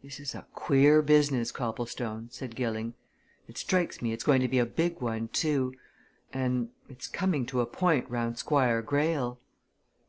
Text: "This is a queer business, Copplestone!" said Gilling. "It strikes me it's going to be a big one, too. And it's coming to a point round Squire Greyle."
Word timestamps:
"This 0.00 0.20
is 0.20 0.32
a 0.32 0.46
queer 0.52 1.02
business, 1.02 1.50
Copplestone!" 1.50 2.28
said 2.30 2.54
Gilling. 2.54 2.94
"It 3.48 3.58
strikes 3.58 4.00
me 4.00 4.12
it's 4.12 4.22
going 4.22 4.40
to 4.42 4.46
be 4.46 4.60
a 4.60 4.64
big 4.64 5.00
one, 5.00 5.26
too. 5.26 5.74
And 6.32 6.70
it's 6.88 7.08
coming 7.08 7.46
to 7.46 7.60
a 7.60 7.66
point 7.66 8.08
round 8.08 8.38
Squire 8.38 8.80
Greyle." 8.80 9.40